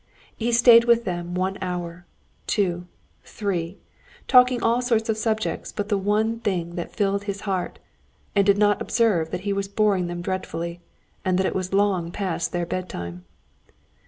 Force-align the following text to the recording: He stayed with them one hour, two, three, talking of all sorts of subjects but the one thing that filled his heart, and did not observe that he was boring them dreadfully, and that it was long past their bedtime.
He 0.35 0.51
stayed 0.51 0.85
with 0.85 1.05
them 1.05 1.35
one 1.35 1.59
hour, 1.61 2.07
two, 2.47 2.87
three, 3.23 3.77
talking 4.27 4.57
of 4.57 4.63
all 4.63 4.81
sorts 4.81 5.09
of 5.09 5.15
subjects 5.15 5.71
but 5.71 5.89
the 5.89 5.97
one 5.99 6.39
thing 6.39 6.73
that 6.73 6.95
filled 6.95 7.25
his 7.25 7.41
heart, 7.41 7.77
and 8.35 8.43
did 8.43 8.57
not 8.57 8.81
observe 8.81 9.29
that 9.29 9.41
he 9.41 9.53
was 9.53 9.67
boring 9.67 10.07
them 10.07 10.23
dreadfully, 10.23 10.81
and 11.23 11.37
that 11.37 11.45
it 11.45 11.53
was 11.53 11.71
long 11.71 12.11
past 12.11 12.51
their 12.51 12.65
bedtime. 12.65 13.25